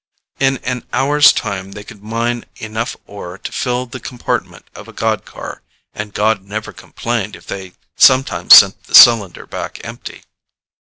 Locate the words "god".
4.93-5.25, 6.11-6.43